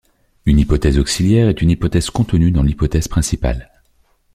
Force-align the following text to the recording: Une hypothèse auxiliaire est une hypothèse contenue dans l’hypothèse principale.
Une 0.47 0.57
hypothèse 0.57 0.97
auxiliaire 0.97 1.47
est 1.47 1.61
une 1.61 1.69
hypothèse 1.69 2.09
contenue 2.09 2.49
dans 2.49 2.63
l’hypothèse 2.63 3.07
principale. 3.07 3.69